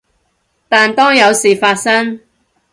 [0.67, 2.21] 但當有事發生